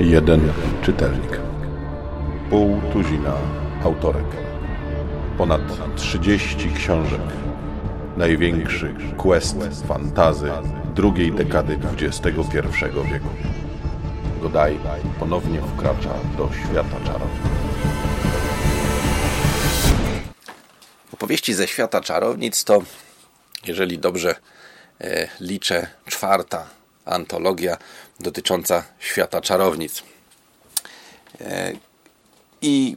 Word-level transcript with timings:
Jeden 0.00 0.52
czytelnik. 0.82 1.40
Pół 2.50 2.80
tuzina 2.92 3.34
autorek. 3.84 4.26
Ponad 5.38 5.60
30 5.96 6.72
książek. 6.72 7.20
Największy 8.16 8.94
quest 9.16 9.56
fantazy 9.88 10.50
drugiej 10.94 11.32
dekady 11.32 11.78
XXI 12.00 12.26
wieku. 13.12 13.28
Godaj 14.42 14.78
ponownie 15.18 15.60
wkracza 15.60 16.14
do 16.38 16.48
świata 16.52 16.96
czarów. 17.06 17.30
Opowieści 21.12 21.54
ze 21.54 21.68
świata 21.68 22.00
czarownic 22.00 22.64
to, 22.64 22.82
jeżeli 23.66 23.98
dobrze 23.98 24.34
e, 25.00 25.28
liczę, 25.40 25.86
czwarta 26.06 26.66
antologia 27.04 27.76
dotycząca 28.20 28.84
świata 28.98 29.40
czarownic. 29.40 30.02
E, 31.40 31.72
I 32.62 32.96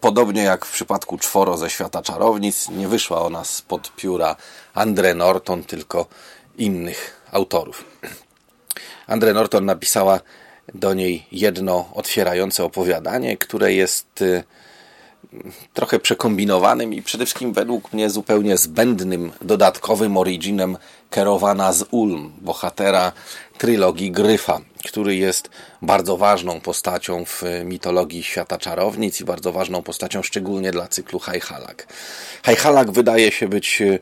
podobnie 0.00 0.42
jak 0.42 0.66
w 0.66 0.72
przypadku 0.72 1.18
czworo 1.18 1.56
ze 1.56 1.70
świata 1.70 2.02
czarownic, 2.02 2.68
nie 2.68 2.88
wyszła 2.88 3.22
ona 3.22 3.44
spod 3.44 3.92
pióra 3.96 4.36
Andre 4.74 5.14
Norton, 5.14 5.64
tylko 5.64 6.06
innych 6.58 7.20
autorów. 7.32 7.84
Andre 9.06 9.32
Norton 9.32 9.64
napisała 9.64 10.20
do 10.74 10.94
niej 10.94 11.26
jedno 11.32 11.90
otwierające 11.94 12.64
opowiadanie, 12.64 13.36
które 13.36 13.72
jest 13.72 14.22
e, 14.22 14.44
trochę 15.74 15.98
przekombinowanym 15.98 16.94
i 16.94 17.02
przede 17.02 17.26
wszystkim 17.26 17.52
według 17.52 17.92
mnie 17.92 18.10
zupełnie 18.10 18.56
zbędnym 18.56 19.32
dodatkowym 19.42 20.16
originem 20.16 20.76
Kerowana 21.10 21.72
z 21.72 21.84
Ulm, 21.90 22.32
bohatera 22.40 23.12
trylogii 23.58 24.10
Gryfa, 24.10 24.60
który 24.88 25.16
jest 25.16 25.50
bardzo 25.82 26.16
ważną 26.16 26.60
postacią 26.60 27.24
w 27.24 27.42
mitologii 27.64 28.22
świata 28.22 28.58
czarownic 28.58 29.20
i 29.20 29.24
bardzo 29.24 29.52
ważną 29.52 29.82
postacią 29.82 30.22
szczególnie 30.22 30.70
dla 30.70 30.88
cyklu 30.88 31.18
Hajhalak. 31.18 31.86
Hajhalak 32.42 32.90
wydaje 32.90 33.32
się 33.32 33.48
być 33.48 33.82
e, 33.82 33.98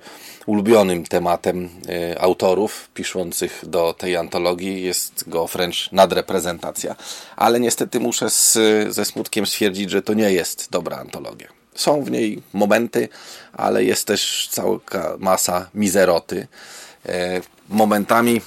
ulubionym 0.47 1.05
tematem 1.05 1.69
e, 1.89 2.21
autorów 2.21 2.89
piszących 2.95 3.65
do 3.67 3.95
tej 3.95 4.17
antologii. 4.17 4.83
Jest 4.83 5.29
go 5.29 5.47
wręcz 5.47 5.93
nadreprezentacja, 5.93 6.97
ale 7.37 7.61
niestety 7.61 8.01
muszę 8.01 8.31
z, 8.31 8.59
ze 8.95 9.05
smutkiem 9.05 9.47
stwierdzić, 9.47 9.91
że 9.91 10.03
to 10.03 10.15
nie 10.15 10.33
jest 10.33 10.71
dobra 10.71 10.97
antologia. 10.97 11.49
Są 11.75 12.05
w 12.05 12.11
niej 12.11 12.43
momenty, 12.53 13.09
ale 13.53 13.85
jest 13.85 14.07
też 14.07 14.49
cała 14.51 14.79
masa 15.19 15.69
mizeroty. 15.75 16.47
E, 17.07 17.41
momentami 17.69 18.41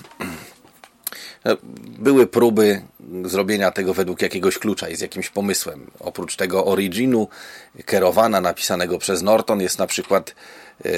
były 1.99 2.27
próby 2.27 2.81
zrobienia 3.25 3.71
tego 3.71 3.93
według 3.93 4.21
jakiegoś 4.21 4.57
klucza 4.57 4.89
i 4.89 4.95
z 4.95 5.01
jakimś 5.01 5.29
pomysłem. 5.29 5.91
Oprócz 5.99 6.35
tego 6.35 6.65
originu 6.65 7.27
kierowana, 7.85 8.41
napisanego 8.41 8.97
przez 8.97 9.21
Norton, 9.21 9.61
jest 9.61 9.79
na 9.79 9.87
przykład 9.87 10.35
e, 10.85 10.89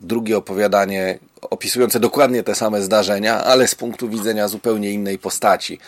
drugie 0.00 0.36
opowiadanie 0.36 1.18
opisujące 1.40 2.00
dokładnie 2.00 2.42
te 2.42 2.54
same 2.54 2.82
zdarzenia, 2.82 3.44
ale 3.44 3.68
z 3.68 3.74
punktu 3.74 4.08
widzenia 4.08 4.48
zupełnie 4.48 4.90
innej 4.90 5.18
postaci. 5.18 5.78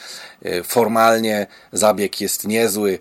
E, 0.44 0.62
formalnie 0.62 1.46
zabieg 1.72 2.20
jest 2.20 2.46
niezły, 2.46 2.98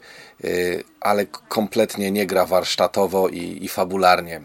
ale 1.01 1.25
kompletnie 1.25 2.11
nie 2.11 2.25
gra 2.25 2.45
warsztatowo 2.45 3.29
i, 3.29 3.59
i 3.61 3.67
fabularnie. 3.67 4.41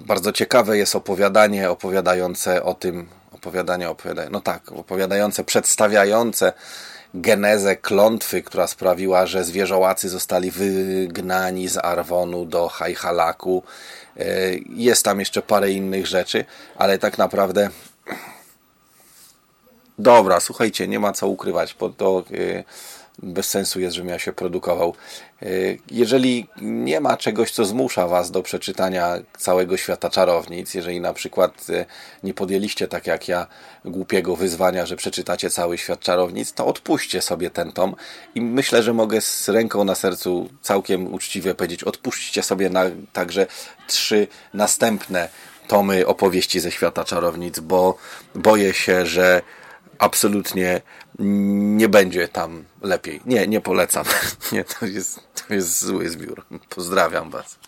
Bardzo 0.00 0.32
ciekawe 0.32 0.78
jest 0.78 0.96
opowiadanie 0.96 1.70
opowiadające 1.70 2.62
o 2.62 2.74
tym, 2.74 3.08
opowiadania, 3.36 3.90
opowiadania, 3.90 4.30
no 4.30 4.40
tak, 4.40 4.72
opowiadające, 4.72 5.44
przedstawiające 5.44 6.52
genezę 7.14 7.76
klątwy, 7.76 8.42
która 8.42 8.66
sprawiła, 8.66 9.26
że 9.26 9.44
zwierzołacy 9.44 10.08
zostali 10.08 10.50
wygnani 10.50 11.68
z 11.68 11.76
Arwonu 11.76 12.44
do 12.44 12.68
Hajhalaku. 12.68 13.62
E, 14.16 14.24
jest 14.68 15.04
tam 15.04 15.20
jeszcze 15.20 15.42
parę 15.42 15.70
innych 15.70 16.06
rzeczy, 16.06 16.44
ale 16.76 16.98
tak 16.98 17.18
naprawdę 17.18 17.70
dobra, 19.98 20.40
słuchajcie, 20.40 20.88
nie 20.88 21.00
ma 21.00 21.12
co 21.12 21.28
ukrywać, 21.28 21.76
bo 21.80 21.90
to 21.90 22.24
e, 22.34 22.64
bez 23.18 23.48
sensu 23.48 23.80
jest, 23.80 23.96
żebym 23.96 24.10
ja 24.10 24.18
się 24.18 24.32
produkował. 24.32 24.94
E, 25.42 25.46
jeżeli 25.90 26.46
nie 26.62 27.00
ma 27.00 27.16
czegoś, 27.16 27.50
co 27.50 27.64
zmusza 27.64 28.08
Was 28.08 28.30
do 28.30 28.42
przeczytania 28.42 29.18
całego 29.38 29.76
świata 29.76 30.10
czarownic, 30.10 30.74
jeżeli 30.74 31.00
na 31.00 31.12
przykład 31.12 31.66
e, 31.70 31.84
nie 32.22 32.34
podjęliście 32.34 32.88
tak 32.88 33.06
jak 33.06 33.28
ja 33.28 33.46
głupiego 33.84 34.36
wyzwania, 34.36 34.86
że 34.86 34.96
przeczytacie 34.96 35.50
cały 35.50 35.78
świat 35.78 36.00
czarownic, 36.00 36.52
to 36.52 36.66
odpuśćcie 36.66 37.22
sobie 37.22 37.50
ten 37.50 37.72
tom 37.72 37.94
i 38.34 38.40
myślę, 38.40 38.82
że 38.82 38.92
mogę 38.92 39.20
z 39.20 39.48
ręką 39.48 39.84
na 39.84 39.94
sercu 39.94 40.48
całkiem 40.62 41.14
uczciwie 41.14 41.54
powiedzieć, 41.54 41.84
odpuśćcie 41.84 42.42
sobie 42.42 42.70
na, 42.70 42.84
także 43.12 43.46
trzy 43.86 44.26
następne 44.54 45.28
tomy 45.68 46.06
opowieści 46.06 46.60
ze 46.60 46.70
świata 46.70 47.04
czarownic, 47.04 47.60
bo 47.60 47.98
boję 48.34 48.74
się, 48.74 49.06
że 49.06 49.42
absolutnie 49.98 50.80
nie 51.18 51.88
będzie 51.88 52.28
tam 52.28 52.64
lepiej. 52.82 53.20
Nie, 53.26 53.46
nie 53.46 53.60
polecam. 53.60 54.04
Nie, 54.52 54.64
to 54.64 54.86
jest, 54.86 55.20
to 55.34 55.54
jest 55.54 55.84
zły 55.84 56.08
zbiór. 56.10 56.44
Pozdrawiam 56.68 57.30
Was. 57.30 57.58